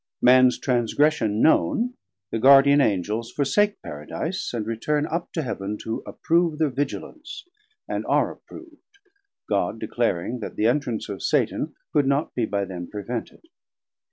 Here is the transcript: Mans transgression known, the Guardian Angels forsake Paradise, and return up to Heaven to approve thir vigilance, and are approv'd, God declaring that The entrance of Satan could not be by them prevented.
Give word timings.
Mans 0.19 0.57
transgression 0.57 1.43
known, 1.43 1.93
the 2.31 2.39
Guardian 2.39 2.81
Angels 2.81 3.31
forsake 3.31 3.79
Paradise, 3.83 4.51
and 4.51 4.65
return 4.65 5.05
up 5.05 5.31
to 5.33 5.43
Heaven 5.43 5.77
to 5.83 6.01
approve 6.07 6.57
thir 6.57 6.69
vigilance, 6.69 7.47
and 7.87 8.03
are 8.07 8.31
approv'd, 8.31 8.97
God 9.47 9.79
declaring 9.79 10.39
that 10.39 10.55
The 10.55 10.65
entrance 10.65 11.07
of 11.07 11.21
Satan 11.21 11.75
could 11.93 12.07
not 12.07 12.33
be 12.33 12.45
by 12.47 12.65
them 12.65 12.87
prevented. 12.89 13.45